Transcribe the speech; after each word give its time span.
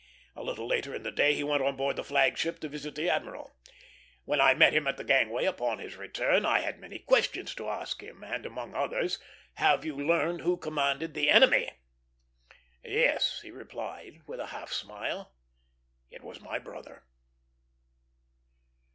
A 0.35 0.41
little 0.41 0.65
later 0.65 0.95
in 0.95 1.03
the 1.03 1.11
day 1.11 1.35
he 1.35 1.43
went 1.43 1.61
on 1.61 1.75
board 1.75 1.95
the 1.95 2.03
flag 2.03 2.35
ship 2.35 2.57
to 2.61 2.67
visit 2.67 2.95
the 2.95 3.07
admiral. 3.07 3.55
When 4.25 4.41
I 4.41 4.55
met 4.55 4.73
him 4.73 4.87
at 4.87 4.97
the 4.97 5.03
gangway 5.03 5.45
upon 5.45 5.77
his 5.77 5.95
return, 5.95 6.43
I 6.43 6.61
had 6.61 6.79
many 6.79 6.97
questions 6.97 7.53
to 7.53 7.69
ask, 7.69 8.01
and 8.01 8.43
among 8.43 8.73
others, 8.73 9.19
"Have 9.57 9.85
you 9.85 9.95
learned 9.95 10.41
who 10.41 10.57
commanded 10.57 11.13
the 11.13 11.29
enemy?" 11.29 11.69
"Yes," 12.83 13.41
he 13.41 13.51
replied, 13.51 14.23
with 14.25 14.39
a 14.39 14.47
half 14.47 14.73
smile; 14.73 15.35
"it 16.09 16.23
was 16.23 16.41
my 16.41 16.57
brother." 16.57 17.03